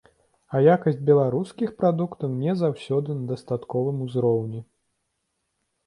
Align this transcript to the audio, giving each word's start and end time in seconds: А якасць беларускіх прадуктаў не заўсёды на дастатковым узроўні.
А 0.53 0.61
якасць 0.75 1.03
беларускіх 1.09 1.75
прадуктаў 1.83 2.33
не 2.41 2.57
заўсёды 2.65 3.09
на 3.21 3.33
дастатковым 3.35 3.97
узроўні. 4.11 4.61